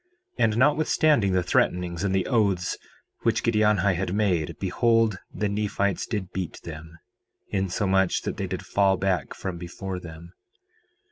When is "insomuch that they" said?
7.49-8.47